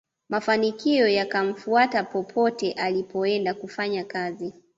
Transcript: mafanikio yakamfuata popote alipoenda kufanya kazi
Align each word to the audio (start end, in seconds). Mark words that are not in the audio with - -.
mafanikio 0.29 1.07
yakamfuata 1.07 2.03
popote 2.03 2.71
alipoenda 2.71 3.53
kufanya 3.53 4.03
kazi 4.05 4.53